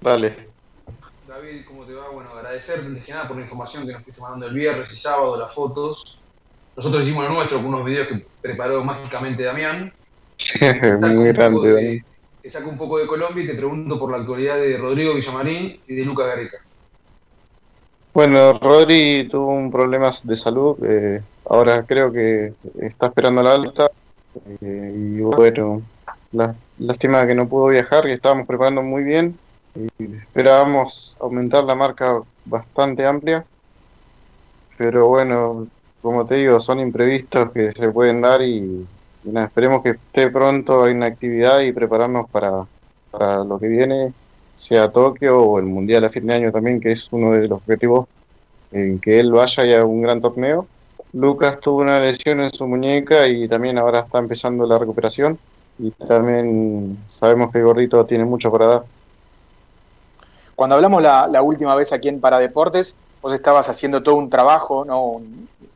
Vale. 0.00 0.48
David, 1.28 1.64
¿cómo 1.66 1.84
te 1.84 1.92
va? 1.92 2.08
Bueno, 2.08 2.30
agradecerte 2.30 2.86
antes 2.86 3.04
que 3.04 3.12
nada 3.12 3.28
por 3.28 3.36
la 3.36 3.42
información 3.42 3.86
que 3.86 3.92
nos 3.92 4.02
fuiste 4.02 4.20
mandando 4.20 4.46
el 4.46 4.54
viernes 4.54 4.90
y 4.92 4.96
sábado, 4.96 5.36
las 5.38 5.52
fotos. 5.52 6.20
Nosotros 6.76 7.02
hicimos 7.02 7.24
lo 7.24 7.34
nuestro 7.34 7.58
con 7.58 7.66
unos 7.66 7.84
videos 7.84 8.08
que 8.08 8.26
preparó 8.40 8.82
mágicamente 8.82 9.42
Damián. 9.42 9.92
Muy 11.00 11.32
grande. 11.32 12.04
te 12.42 12.50
saco 12.50 12.70
un 12.70 12.78
poco 12.78 12.98
de 12.98 13.06
Colombia 13.06 13.44
y 13.44 13.46
te 13.46 13.54
pregunto 13.54 13.98
por 13.98 14.10
la 14.10 14.18
actualidad 14.18 14.56
de 14.56 14.76
Rodrigo 14.76 15.14
Villamarín 15.14 15.80
y 15.86 15.94
de 15.94 16.04
Luca 16.04 16.26
Gareca. 16.26 16.58
Bueno, 18.12 18.58
Rodri 18.58 19.28
tuvo 19.30 19.52
un 19.52 19.70
problema 19.70 20.10
de 20.24 20.36
salud. 20.36 20.76
Eh, 20.82 21.22
ahora 21.48 21.84
creo 21.84 22.10
que 22.12 22.54
está 22.80 23.06
esperando 23.06 23.42
la 23.42 23.54
alta. 23.54 23.90
Eh, 24.60 24.92
y 24.96 25.20
bueno, 25.20 25.82
la, 26.32 26.54
lástima 26.78 27.26
que 27.26 27.34
no 27.34 27.48
pudo 27.48 27.66
viajar, 27.66 28.04
que 28.04 28.12
estábamos 28.12 28.46
preparando 28.46 28.82
muy 28.82 29.04
bien 29.04 29.38
y 29.74 29.88
esperábamos 30.16 31.16
aumentar 31.20 31.64
la 31.64 31.76
marca 31.76 32.20
bastante 32.44 33.06
amplia. 33.06 33.44
Pero 34.76 35.08
bueno, 35.08 35.68
como 36.02 36.26
te 36.26 36.36
digo, 36.36 36.58
son 36.58 36.80
imprevistos 36.80 37.52
que 37.52 37.70
se 37.70 37.90
pueden 37.90 38.22
dar 38.22 38.42
y, 38.42 38.86
esperemos 39.24 39.82
que 39.82 39.90
esté 39.90 40.30
pronto 40.30 40.86
en 40.88 41.02
actividad 41.02 41.60
y 41.60 41.72
prepararnos 41.72 42.28
para, 42.30 42.66
para 43.10 43.44
lo 43.44 43.58
que 43.58 43.68
viene, 43.68 44.12
sea 44.54 44.90
Tokio 44.90 45.40
o 45.40 45.58
el 45.58 45.66
Mundial 45.66 46.04
a 46.04 46.10
fin 46.10 46.26
de 46.26 46.34
año 46.34 46.52
también, 46.52 46.80
que 46.80 46.92
es 46.92 47.08
uno 47.12 47.32
de 47.32 47.48
los 47.48 47.58
objetivos 47.58 48.08
en 48.72 49.00
que 49.00 49.18
él 49.18 49.32
vaya 49.32 49.64
y 49.64 49.74
haga 49.74 49.84
un 49.84 50.02
gran 50.02 50.20
torneo. 50.20 50.66
Lucas 51.12 51.58
tuvo 51.60 51.80
una 51.80 51.98
lesión 51.98 52.40
en 52.40 52.50
su 52.50 52.66
muñeca 52.66 53.26
y 53.26 53.48
también 53.48 53.78
ahora 53.78 54.00
está 54.00 54.18
empezando 54.18 54.66
la 54.66 54.78
recuperación 54.78 55.38
y 55.78 55.90
también 55.90 56.98
sabemos 57.06 57.50
que 57.52 57.62
Gordito 57.62 58.04
tiene 58.04 58.24
mucho 58.24 58.50
para 58.52 58.66
dar. 58.66 58.84
Cuando 60.54 60.76
hablamos 60.76 61.02
la, 61.02 61.42
última 61.42 61.74
vez 61.74 61.92
aquí 61.92 62.08
en 62.08 62.20
Paradeportes, 62.20 62.94
vos 63.22 63.32
estabas 63.32 63.68
haciendo 63.68 64.02
todo 64.02 64.16
un 64.16 64.28
trabajo, 64.28 64.84
¿no? 64.84 65.22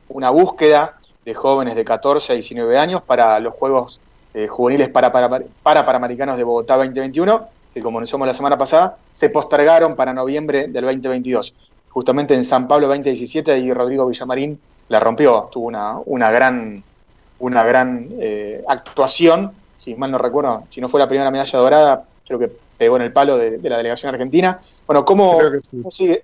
una 0.09 0.29
búsqueda 0.29 0.95
de 1.25 1.33
jóvenes 1.33 1.75
de 1.75 1.83
14 1.83 2.31
a 2.31 2.35
19 2.35 2.77
años 2.77 3.01
para 3.01 3.39
los 3.39 3.53
Juegos 3.53 3.99
eh, 4.33 4.47
Juveniles 4.47 4.89
para, 4.89 5.11
para, 5.11 5.41
para 5.63 5.85
Panamericanos 5.85 6.37
de 6.37 6.43
Bogotá 6.43 6.77
2021, 6.77 7.47
que 7.73 7.81
como 7.81 7.99
nos 7.99 8.09
somos 8.09 8.27
la 8.27 8.33
semana 8.33 8.57
pasada, 8.57 8.97
se 9.13 9.29
postergaron 9.29 9.95
para 9.95 10.13
noviembre 10.13 10.67
del 10.67 10.83
2022. 10.85 11.53
Justamente 11.89 12.35
en 12.35 12.43
San 12.43 12.67
Pablo 12.67 12.87
2017 12.87 13.57
y 13.59 13.73
Rodrigo 13.73 14.05
Villamarín 14.07 14.59
la 14.89 14.99
rompió, 14.99 15.49
tuvo 15.51 15.67
una, 15.67 15.99
una 16.05 16.31
gran, 16.31 16.83
una 17.39 17.63
gran 17.63 18.09
eh, 18.19 18.63
actuación, 18.67 19.51
si 19.77 19.95
mal 19.95 20.11
no 20.11 20.17
recuerdo, 20.17 20.63
si 20.69 20.81
no 20.81 20.89
fue 20.89 20.99
la 20.99 21.07
primera 21.07 21.31
medalla 21.31 21.59
dorada, 21.59 22.03
creo 22.27 22.39
que 22.39 22.51
pegó 22.77 22.97
en 22.97 23.03
el 23.03 23.13
palo 23.13 23.37
de, 23.37 23.57
la 23.69 23.77
delegación 23.77 24.13
argentina. 24.13 24.59
Bueno, 24.85 25.05
¿cómo, 25.05 25.39
sigue, 25.89 26.23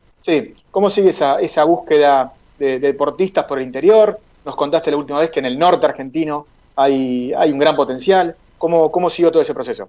¿cómo 0.69 0.89
sigue 0.89 1.09
esa, 1.09 1.39
esa 1.39 1.63
búsqueda 1.63 2.33
de, 2.59 2.79
deportistas 2.79 3.45
por 3.45 3.59
el 3.59 3.65
interior? 3.65 4.19
Nos 4.45 4.55
contaste 4.55 4.91
la 4.91 4.97
última 4.97 5.19
vez 5.19 5.29
que 5.29 5.39
en 5.39 5.45
el 5.45 5.57
norte 5.57 5.85
argentino 5.85 6.45
hay, 6.75 7.33
hay 7.33 7.51
un 7.51 7.59
gran 7.59 7.75
potencial. 7.75 8.35
¿Cómo, 8.57 8.91
¿Cómo 8.91 9.09
siguió 9.09 9.31
todo 9.31 9.41
ese 9.41 9.53
proceso? 9.53 9.87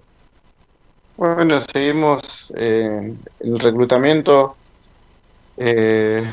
Bueno, 1.15 1.59
seguimos 1.59 2.53
eh, 2.57 3.13
el 3.39 3.59
reclutamiento. 3.59 4.55
Eh, 5.57 6.23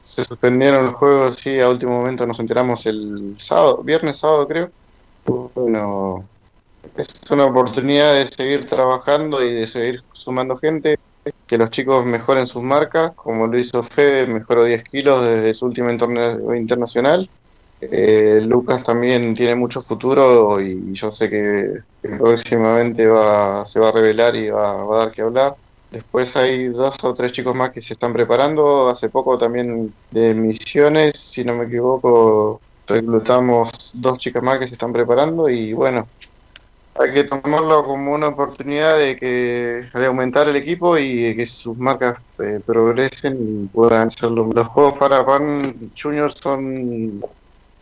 se 0.00 0.24
suspendieron 0.24 0.86
los 0.86 0.94
juegos, 0.94 1.36
sí, 1.36 1.60
a 1.60 1.68
último 1.68 1.92
momento 1.92 2.26
nos 2.26 2.40
enteramos 2.40 2.84
el 2.86 3.36
sábado, 3.38 3.78
viernes, 3.84 4.18
sábado 4.18 4.48
creo. 4.48 4.70
Bueno, 5.24 6.24
es 6.96 7.08
una 7.30 7.44
oportunidad 7.44 8.14
de 8.14 8.26
seguir 8.26 8.66
trabajando 8.66 9.42
y 9.42 9.54
de 9.54 9.66
seguir 9.66 10.02
sumando 10.12 10.56
gente, 10.56 10.98
que 11.46 11.58
los 11.58 11.70
chicos 11.70 12.04
mejoren 12.04 12.46
sus 12.46 12.62
marcas, 12.62 13.12
como 13.12 13.46
lo 13.46 13.58
hizo 13.58 13.82
Fede, 13.82 14.26
mejoró 14.26 14.64
10 14.64 14.84
kilos 14.84 15.24
desde 15.24 15.54
su 15.54 15.66
último 15.66 15.96
torneo 15.96 16.54
internacional. 16.54 17.28
Eh, 17.80 18.40
Lucas 18.44 18.84
también 18.84 19.34
tiene 19.34 19.56
mucho 19.56 19.82
futuro 19.82 20.60
y 20.60 20.92
yo 20.92 21.10
sé 21.10 21.28
que, 21.28 21.80
próximamente 22.00 23.06
va, 23.06 23.64
se 23.64 23.80
va 23.80 23.88
a 23.88 23.92
revelar 23.92 24.36
y 24.36 24.50
va, 24.50 24.84
va 24.84 24.96
a 24.96 24.98
dar 25.06 25.12
que 25.12 25.22
hablar. 25.22 25.56
Después 25.90 26.36
hay 26.36 26.68
dos 26.68 26.96
o 27.04 27.12
tres 27.12 27.32
chicos 27.32 27.54
más 27.54 27.70
que 27.70 27.82
se 27.82 27.92
están 27.92 28.12
preparando. 28.12 28.88
Hace 28.88 29.10
poco 29.10 29.36
también 29.36 29.92
de 30.10 30.34
misiones, 30.34 31.18
si 31.18 31.44
no 31.44 31.54
me 31.54 31.66
equivoco, 31.66 32.60
reclutamos 32.86 33.92
dos 33.94 34.18
chicas 34.18 34.42
más 34.42 34.58
que 34.58 34.66
se 34.66 34.74
están 34.74 34.92
preparando 34.92 35.48
y 35.48 35.72
bueno, 35.74 36.08
hay 36.94 37.12
que 37.12 37.24
tomarlo 37.24 37.84
como 37.84 38.12
una 38.12 38.28
oportunidad 38.28 38.98
de 38.98 39.16
que 39.16 39.88
de 39.92 40.06
aumentar 40.06 40.48
el 40.48 40.56
equipo 40.56 40.98
y 40.98 41.22
de 41.22 41.36
que 41.36 41.46
sus 41.46 41.76
marcas 41.76 42.18
eh, 42.38 42.60
progresen 42.64 43.36
y 43.40 43.66
puedan 43.68 44.08
hacerlo. 44.08 44.50
Los 44.54 44.68
juegos 44.68 44.98
para 44.98 45.24
Pan 45.24 45.90
Junior 46.00 46.30
son 46.32 47.22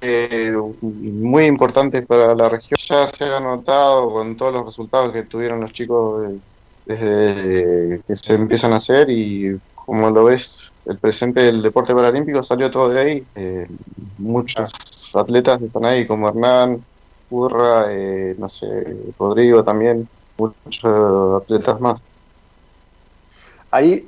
eh, 0.00 0.52
muy 0.80 1.46
importantes 1.46 2.06
para 2.06 2.34
la 2.34 2.48
región. 2.48 2.78
Ya 2.88 3.06
se 3.08 3.24
ha 3.24 3.40
notado 3.40 4.12
con 4.12 4.36
todos 4.36 4.52
los 4.52 4.66
resultados 4.66 5.12
que 5.12 5.24
tuvieron 5.24 5.60
los 5.60 5.72
chicos 5.72 6.32
desde 6.86 8.00
que 8.06 8.16
se 8.16 8.34
empiezan 8.34 8.72
a 8.72 8.76
hacer 8.76 9.10
y 9.10 9.58
como 9.74 10.08
lo 10.08 10.24
ves, 10.24 10.72
el 10.86 10.98
presente 10.98 11.40
del 11.40 11.62
deporte 11.62 11.92
paralímpico 11.94 12.44
salió 12.44 12.70
todo 12.70 12.90
de 12.90 13.00
ahí. 13.00 13.26
Eh, 13.34 13.66
muchos 14.18 14.70
atletas 15.16 15.60
están 15.60 15.84
ahí, 15.84 16.06
como 16.06 16.28
Hernán, 16.28 16.84
Curra, 17.30 17.84
eh, 17.88 18.34
no 18.37 18.49
sé, 18.49 18.66
Rodrigo 19.18 19.64
también, 19.64 20.06
muchos 20.37 21.42
atletas 21.42 21.80
más. 21.80 22.04
Ahí 23.70 24.06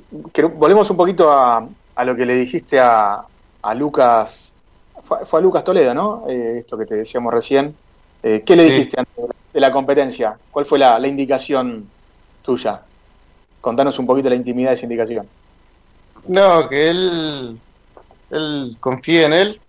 volvemos 0.55 0.89
un 0.91 0.97
poquito 0.97 1.31
a, 1.31 1.67
a, 1.95 2.03
lo 2.03 2.15
que 2.15 2.25
le 2.25 2.35
dijiste 2.35 2.79
a, 2.79 3.23
a 3.61 3.73
Lucas, 3.73 4.53
fue, 5.05 5.39
a 5.39 5.41
Lucas 5.41 5.63
Toledo, 5.63 5.93
¿no? 5.95 6.25
Eh, 6.27 6.57
esto 6.59 6.77
que 6.77 6.85
te 6.85 6.95
decíamos 6.95 7.33
recién. 7.33 7.75
¿Qué 8.21 8.55
le 8.55 8.63
dijiste 8.63 8.99
antes 8.99 9.35
de 9.53 9.59
la 9.59 9.71
competencia? 9.71 10.37
¿Cuál 10.51 10.65
fue 10.65 10.79
la, 10.79 10.97
la 10.97 11.07
indicación 11.09 11.87
tuya. 12.43 12.81
Contanos 13.61 13.97
un 13.97 14.05
poquito 14.05 14.29
la 14.29 14.35
intimidad 14.35 14.69
de 14.69 14.75
esa 14.75 14.85
indicación. 14.85 15.27
No, 16.27 16.69
que 16.69 16.89
él, 16.89 17.59
él 18.29 18.77
confíe 18.79 19.25
en 19.25 19.33
él, 19.33 19.61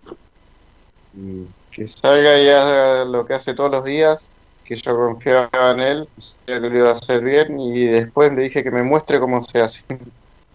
que 1.75 1.85
salga 1.87 2.39
y 2.41 2.47
haga 2.47 3.03
lo 3.03 3.25
que 3.25 3.33
hace 3.33 3.53
todos 3.53 3.69
los 3.69 3.83
días, 3.83 4.31
que 4.63 4.75
yo 4.75 4.95
confiaba 4.95 5.71
en 5.71 5.79
él, 5.81 6.09
que 6.45 6.59
lo 6.59 6.73
iba 6.73 6.89
a 6.89 6.93
hacer 6.93 7.21
bien 7.21 7.59
y 7.59 7.83
después 7.83 8.31
le 8.31 8.43
dije 8.43 8.63
que 8.63 8.71
me 8.71 8.81
muestre 8.81 9.19
cómo 9.19 9.41
se 9.41 9.59
hace 9.59 9.83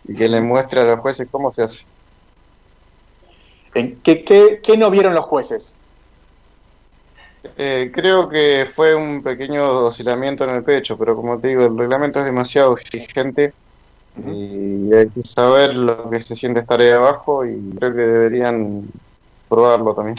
y 0.05 0.15
que 0.15 0.29
le 0.31 0.41
muestre 0.41 0.81
a 0.81 0.85
los 0.85 1.01
jueces 1.01 1.29
cómo 1.31 1.53
se 1.53 1.63
hace. 1.63 1.85
¿Qué, 3.75 4.25
qué, 4.25 4.61
qué 4.63 4.77
no 4.79 4.91
vieron 4.91 5.15
los 5.15 5.27
jueces? 5.27 5.77
Eh, 7.57 7.91
creo 7.95 8.29
que 8.29 8.67
fue 8.73 8.95
un 8.95 9.23
pequeño 9.23 9.87
oscilamiento 9.87 10.45
en 10.45 10.51
el 10.51 10.65
pecho, 10.65 10.97
pero 10.97 11.15
como 11.15 11.39
te 11.39 11.49
digo, 11.49 11.67
el 11.67 11.79
reglamento 11.79 12.19
es 12.19 12.25
demasiado 12.25 12.75
exigente 12.77 13.53
y 14.17 14.93
hay 14.95 15.09
que 15.11 15.21
saber 15.23 15.75
lo 15.75 16.09
que 16.09 16.19
se 16.19 16.35
siente 16.35 16.61
estar 16.61 16.81
ahí 16.81 16.89
abajo 16.89 17.45
y 17.45 17.77
creo 17.79 17.95
que 17.95 18.01
deberían 18.01 18.89
probarlo 19.49 19.95
también. 19.95 20.17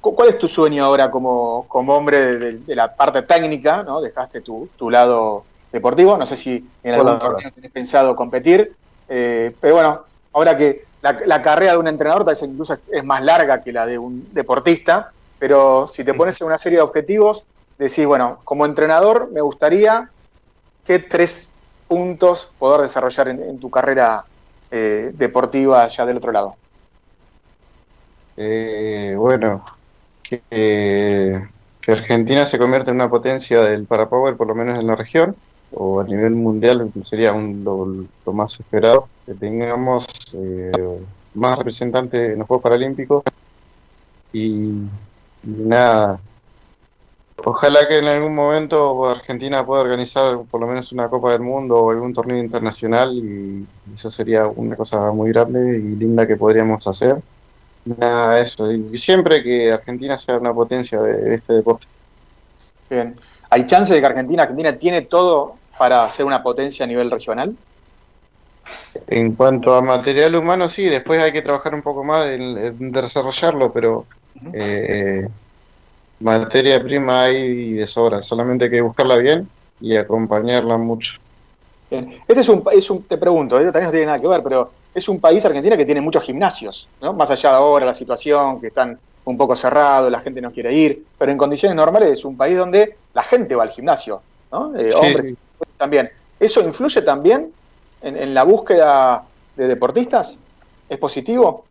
¿Cuál 0.00 0.30
es 0.30 0.38
tu 0.38 0.48
sueño 0.48 0.84
ahora 0.84 1.10
como, 1.10 1.66
como 1.68 1.94
hombre 1.94 2.38
de, 2.38 2.74
la 2.74 2.94
parte 2.94 3.22
técnica? 3.22 3.82
¿no? 3.82 4.00
Dejaste 4.00 4.40
tu, 4.40 4.70
tu 4.76 4.88
lado 4.88 5.44
deportivo, 5.70 6.16
no 6.16 6.26
sé 6.26 6.36
si 6.36 6.66
en 6.82 6.94
algún 6.94 7.18
torneo 7.18 7.50
tenés 7.52 7.70
pensado 7.70 8.16
competir, 8.16 8.74
eh, 9.08 9.54
pero 9.60 9.74
bueno, 9.74 10.04
ahora 10.32 10.56
que 10.56 10.84
la, 11.02 11.18
la, 11.26 11.42
carrera 11.42 11.72
de 11.72 11.78
un 11.78 11.88
entrenador 11.88 12.24
tal 12.24 12.32
vez 12.32 12.42
incluso 12.42 12.74
es 12.90 13.04
más 13.04 13.22
larga 13.22 13.60
que 13.60 13.72
la 13.72 13.86
de 13.86 13.98
un 13.98 14.28
deportista, 14.32 15.12
pero 15.38 15.86
si 15.86 16.02
te 16.02 16.14
pones 16.14 16.40
en 16.40 16.46
una 16.46 16.58
serie 16.58 16.78
de 16.78 16.82
objetivos, 16.82 17.44
decís, 17.78 18.06
bueno, 18.06 18.40
como 18.44 18.66
entrenador 18.66 19.30
me 19.32 19.40
gustaría 19.40 20.10
qué 20.84 20.98
tres 20.98 21.50
puntos 21.88 22.52
poder 22.58 22.82
desarrollar 22.82 23.28
en, 23.28 23.58
tu 23.58 23.70
carrera 23.70 24.24
eh, 24.70 25.12
deportiva 25.14 25.82
allá 25.82 26.06
del 26.06 26.18
otro 26.18 26.32
lado. 26.32 26.56
Eh, 28.36 29.14
bueno, 29.16 29.64
que, 30.30 31.42
Argentina 31.86 32.46
se 32.46 32.58
convierta 32.58 32.90
en 32.90 32.96
una 32.96 33.10
potencia 33.10 33.62
del 33.62 33.84
parapower, 33.84 34.36
por 34.36 34.46
lo 34.46 34.54
menos 34.54 34.78
en 34.78 34.86
la 34.86 34.94
región, 34.94 35.34
o 35.72 36.00
a 36.00 36.04
nivel 36.04 36.36
mundial 36.36 36.92
sería 37.04 37.32
un, 37.32 37.64
lo, 37.64 38.32
más 38.32 38.60
esperado, 38.60 39.08
que 39.26 39.34
tengamos 39.34 40.06
eh, 40.34 40.70
más 41.34 41.58
representantes 41.58 42.28
en 42.28 42.38
los 42.38 42.46
Juegos 42.46 42.62
Paralímpicos 42.62 43.24
y 44.32 44.82
nada. 45.42 46.20
Ojalá 47.44 47.88
que 47.88 47.98
en 47.98 48.04
algún 48.04 48.34
momento 48.34 49.08
Argentina 49.08 49.64
pueda 49.64 49.82
organizar 49.82 50.38
por 50.50 50.60
lo 50.60 50.66
menos 50.66 50.92
una 50.92 51.08
Copa 51.08 51.32
del 51.32 51.40
Mundo 51.40 51.76
o 51.78 51.90
algún 51.90 52.12
torneo 52.12 52.36
internacional 52.38 53.14
y 53.14 53.66
eso 53.92 54.10
sería 54.10 54.46
una 54.46 54.76
cosa 54.76 55.10
muy 55.12 55.30
grande 55.30 55.78
y 55.78 55.96
linda 55.96 56.26
que 56.26 56.36
podríamos 56.36 56.86
hacer. 56.86 57.16
Nada, 57.84 58.38
eso. 58.40 58.70
Y 58.70 58.96
siempre 58.96 59.42
que 59.42 59.72
Argentina 59.72 60.18
sea 60.18 60.36
una 60.36 60.52
potencia 60.52 61.00
de, 61.00 61.34
este 61.34 61.54
deporte. 61.54 61.86
Bien. 62.88 63.14
¿Hay 63.48 63.66
chance 63.66 63.92
de 63.92 64.00
que 64.00 64.06
Argentina, 64.06 64.42
Argentina 64.42 64.76
tiene 64.76 65.02
todo 65.02 65.56
para 65.78 66.08
ser 66.10 66.26
una 66.26 66.42
potencia 66.42 66.84
a 66.84 66.88
nivel 66.88 67.10
regional? 67.10 67.56
En 69.06 69.34
cuanto 69.34 69.74
a 69.74 69.82
material 69.82 70.36
humano, 70.36 70.68
sí, 70.68 70.84
después 70.84 71.20
hay 71.20 71.32
que 71.32 71.42
trabajar 71.42 71.74
un 71.74 71.82
poco 71.82 72.04
más 72.04 72.26
en 72.26 72.92
desarrollarlo, 72.92 73.72
pero 73.72 74.06
eh, 74.52 75.28
materia 76.20 76.82
prima 76.82 77.24
hay 77.24 77.72
de 77.72 77.86
sobra, 77.86 78.22
solamente 78.22 78.66
hay 78.66 78.70
que 78.70 78.80
buscarla 78.80 79.16
bien 79.16 79.48
y 79.80 79.96
acompañarla 79.96 80.76
mucho. 80.76 81.18
Este 81.90 82.40
es 82.40 82.48
un, 82.48 82.62
es 82.72 82.88
un 82.90 83.02
te 83.02 83.18
pregunto, 83.18 83.58
esto 83.58 83.72
también 83.72 83.86
no 83.86 83.90
tiene 83.90 84.06
nada 84.06 84.20
que 84.20 84.28
ver, 84.28 84.42
pero 84.42 84.70
es 84.94 85.08
un 85.08 85.20
país, 85.20 85.44
Argentina, 85.44 85.76
que 85.76 85.84
tiene 85.84 86.00
muchos 86.00 86.22
gimnasios, 86.24 86.88
¿no? 87.00 87.12
Más 87.12 87.30
allá 87.30 87.50
de 87.50 87.56
ahora 87.56 87.86
la 87.86 87.92
situación, 87.92 88.60
que 88.60 88.68
están 88.68 88.98
un 89.24 89.36
poco 89.36 89.54
cerrados, 89.54 90.10
la 90.10 90.20
gente 90.20 90.40
no 90.40 90.50
quiere 90.50 90.74
ir, 90.74 91.04
pero 91.18 91.30
en 91.30 91.38
condiciones 91.38 91.76
normales 91.76 92.10
es 92.10 92.24
un 92.24 92.36
país 92.36 92.56
donde 92.56 92.96
la 93.14 93.22
gente 93.22 93.54
va 93.54 93.62
al 93.62 93.70
gimnasio, 93.70 94.22
¿no? 94.50 94.74
Eh, 94.76 94.90
hombres 95.00 95.34
también. 95.76 96.10
¿Eso 96.38 96.60
influye 96.60 97.02
también 97.02 97.52
en, 98.02 98.16
en 98.16 98.34
la 98.34 98.44
búsqueda 98.44 99.24
de 99.56 99.68
deportistas? 99.68 100.38
¿Es 100.88 100.98
positivo? 100.98 101.66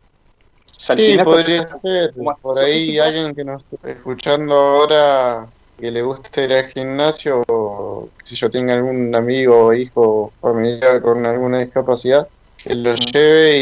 Sí, 0.72 1.18
podría 1.22 1.66
ser. 1.68 2.14
Por 2.40 2.58
ahí 2.58 2.98
alguien 2.98 3.34
que 3.34 3.44
nos 3.44 3.62
esté 3.70 3.92
escuchando 3.92 4.54
ahora 4.54 5.46
que 5.78 5.90
le 5.90 6.00
guste 6.02 6.44
ir 6.44 6.52
al 6.52 6.66
gimnasio, 6.68 7.42
o 7.48 8.08
si 8.22 8.34
yo 8.34 8.50
tenga 8.50 8.74
algún 8.74 9.14
amigo, 9.14 9.66
o 9.66 9.72
hijo, 9.74 10.32
familiar 10.40 11.02
con 11.02 11.26
alguna 11.26 11.60
discapacidad, 11.60 12.28
que 12.62 12.74
lo 12.74 12.94
lleve 12.94 13.58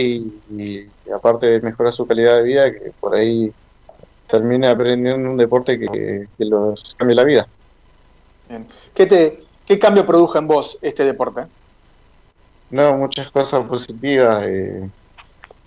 y, 0.50 0.88
aparte 1.14 1.46
de 1.46 1.60
mejorar 1.60 1.92
su 1.92 2.06
calidad 2.06 2.36
de 2.36 2.42
vida, 2.42 2.72
que 2.72 2.92
por 3.00 3.14
ahí 3.14 3.52
termine 4.30 4.66
aprendiendo 4.66 5.30
un 5.30 5.36
deporte 5.36 5.78
que, 5.78 6.28
que 6.36 6.44
los 6.44 6.94
cambie 6.96 7.16
la 7.16 7.24
vida. 7.24 7.48
¿Qué, 8.94 9.06
te, 9.06 9.42
¿Qué 9.66 9.78
cambio 9.78 10.06
produjo 10.06 10.38
en 10.38 10.48
vos 10.48 10.78
este 10.82 11.04
deporte? 11.04 11.42
No, 12.70 12.96
muchas 12.96 13.30
cosas 13.30 13.64
positivas. 13.66 14.44
Eh, 14.46 14.88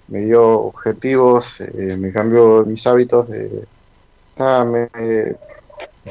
me 0.08 0.22
dio 0.22 0.60
objetivos, 0.60 1.62
eh, 1.62 1.96
me 1.98 2.12
cambió 2.12 2.64
mis 2.66 2.86
hábitos. 2.86 3.28
Eh, 3.32 3.64
nada, 4.38 4.66
me, 4.66 4.90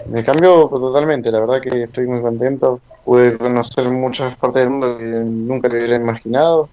me 0.09 0.25
cambió 0.25 0.69
totalmente. 0.69 1.31
La 1.31 1.41
verdad 1.41 1.61
que 1.61 1.85
estoy 1.85 2.07
muy 2.07 2.21
contento. 2.21 2.81
Pude 3.05 3.37
conocer 3.39 3.91
muchas 3.91 4.37
partes 4.37 4.63
del 4.63 4.71
mundo 4.71 4.99
que 4.99 5.05
nunca 5.05 5.69
le 5.69 5.79
hubiera 5.79 5.97
imaginado. 5.97 6.69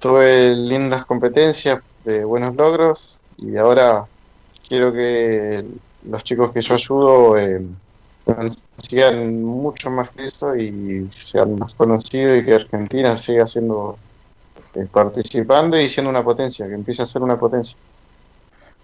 Tuve 0.00 0.54
lindas 0.54 1.04
competencias, 1.04 1.80
de 2.04 2.24
buenos 2.24 2.54
logros 2.56 3.20
y 3.36 3.56
ahora 3.56 4.06
quiero 4.66 4.92
que 4.92 5.64
los 6.08 6.24
chicos 6.24 6.52
que 6.52 6.60
yo 6.60 6.74
ayudo 6.74 7.36
eh, 7.36 7.60
sigan 8.76 9.42
mucho 9.42 9.90
más 9.90 10.10
que 10.10 10.26
eso 10.26 10.56
y 10.56 11.10
sean 11.16 11.58
más 11.58 11.74
conocidos 11.74 12.38
y 12.38 12.44
que 12.44 12.54
Argentina 12.54 13.16
siga 13.16 13.46
siendo 13.46 13.98
eh, 14.74 14.86
participando 14.90 15.78
y 15.80 15.88
siendo 15.88 16.10
una 16.10 16.22
potencia, 16.22 16.66
que 16.66 16.74
empiece 16.74 17.02
a 17.02 17.06
ser 17.06 17.22
una 17.22 17.38
potencia. 17.38 17.76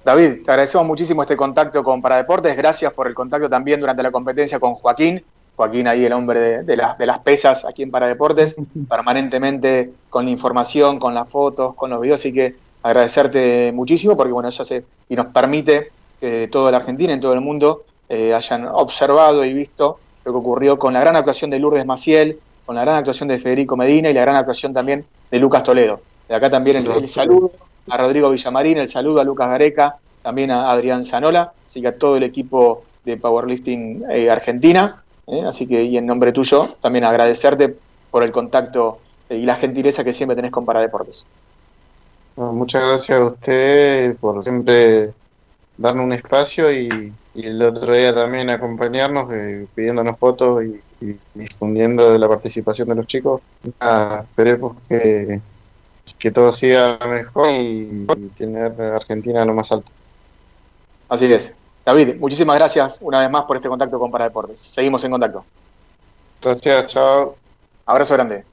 David, 0.04 0.44
te 0.44 0.50
agradecemos 0.50 0.86
muchísimo 0.86 1.22
este 1.22 1.36
contacto 1.36 1.82
con 1.82 2.02
Paradeportes, 2.02 2.56
gracias 2.56 2.92
por 2.92 3.06
el 3.06 3.14
contacto 3.14 3.48
también 3.48 3.80
durante 3.80 4.02
la 4.02 4.10
competencia 4.10 4.58
con 4.60 4.74
Joaquín. 4.74 5.24
Joaquín 5.56 5.86
ahí 5.86 6.04
el 6.04 6.12
hombre 6.12 6.62
de, 6.64 6.76
las, 6.76 6.98
de 6.98 7.06
las 7.06 7.20
pesas 7.20 7.64
aquí 7.64 7.82
en 7.82 7.90
Paradeportes, 7.90 8.56
permanentemente 8.88 9.92
con 10.10 10.24
la 10.24 10.30
información, 10.30 10.98
con 10.98 11.14
las 11.14 11.28
fotos, 11.28 11.74
con 11.74 11.90
los 11.90 12.00
videos, 12.00 12.20
así 12.20 12.32
que 12.32 12.56
agradecerte 12.82 13.72
muchísimo 13.74 14.16
porque 14.16 14.32
bueno, 14.32 14.48
eso 14.48 14.62
hace 14.62 14.84
y 15.08 15.16
nos 15.16 15.26
permite 15.26 15.90
que 16.20 16.48
toda 16.48 16.70
la 16.70 16.78
Argentina 16.78 17.14
y 17.14 17.20
todo 17.20 17.32
el 17.32 17.40
mundo 17.40 17.84
eh, 18.08 18.34
hayan 18.34 18.66
observado 18.66 19.44
y 19.44 19.54
visto 19.54 19.98
lo 20.24 20.32
que 20.32 20.38
ocurrió 20.38 20.78
con 20.78 20.92
la 20.92 21.00
gran 21.00 21.16
actuación 21.16 21.50
de 21.50 21.58
Lourdes 21.58 21.86
Maciel, 21.86 22.38
con 22.66 22.76
la 22.76 22.82
gran 22.82 22.96
actuación 22.96 23.28
de 23.28 23.38
Federico 23.38 23.76
Medina 23.76 24.10
y 24.10 24.14
la 24.14 24.22
gran 24.22 24.36
actuación 24.36 24.72
también 24.74 25.04
de 25.30 25.38
Lucas 25.38 25.62
Toledo. 25.62 26.00
De 26.28 26.34
acá 26.34 26.50
también 26.50 26.78
el, 26.78 27.08
saludo 27.08 27.50
a 27.88 27.96
Rodrigo 27.96 28.30
Villamarín, 28.30 28.78
el 28.78 28.88
saludo 28.88 29.20
a 29.20 29.24
Lucas 29.24 29.48
Gareca, 29.48 29.96
también 30.22 30.50
a 30.50 30.70
Adrián 30.70 31.04
Zanola, 31.04 31.52
así 31.66 31.82
que 31.82 31.88
a 31.88 31.98
todo 31.98 32.16
el 32.16 32.22
equipo 32.22 32.84
de 33.04 33.16
Powerlifting 33.16 34.04
eh, 34.10 34.30
Argentina. 34.30 35.02
Eh, 35.26 35.42
así 35.46 35.66
que, 35.66 35.82
y 35.84 35.96
en 35.96 36.06
nombre 36.06 36.32
tuyo, 36.32 36.76
también 36.80 37.04
agradecerte 37.04 37.76
por 38.10 38.22
el 38.22 38.32
contacto 38.32 38.98
y 39.30 39.42
la 39.44 39.56
gentileza 39.56 40.04
que 40.04 40.12
siempre 40.12 40.36
tenés 40.36 40.52
con 40.52 40.66
Paradeportes 40.66 41.24
muchas 42.36 42.82
gracias 42.82 43.18
a 43.18 43.24
usted 43.24 44.16
por 44.16 44.42
siempre 44.42 45.14
darnos 45.76 46.04
un 46.04 46.12
espacio 46.12 46.72
y, 46.72 47.12
el 47.34 47.60
otro 47.62 47.92
día 47.92 48.14
también 48.14 48.48
acompañarnos, 48.48 49.28
eh, 49.32 49.66
pidiéndonos 49.74 50.16
fotos 50.18 50.62
y, 50.64 50.80
difundiendo 51.34 52.16
la 52.16 52.28
participación 52.28 52.88
de 52.88 52.94
los 52.94 53.06
chicos. 53.06 53.42
esperemos 53.64 54.76
que, 54.88 55.40
que 56.16 56.30
todo 56.30 56.52
siga 56.52 56.98
mejor 57.06 57.50
y, 57.50 58.06
tener 58.36 58.80
Argentina 58.80 59.44
lo 59.44 59.52
más 59.52 59.72
alto. 59.72 59.90
Así 61.08 61.30
es. 61.30 61.54
David, 61.84 62.16
muchísimas 62.18 62.56
gracias 62.56 62.98
una 63.02 63.20
vez 63.20 63.30
más 63.30 63.44
por 63.44 63.56
este 63.56 63.68
contacto 63.68 63.98
con 63.98 64.10
Paradeportes. 64.10 64.58
Seguimos 64.58 65.04
en 65.04 65.10
contacto. 65.10 65.44
Gracias, 66.40 66.86
chao. 66.88 67.36
Abrazo 67.86 68.14
grande. 68.14 68.44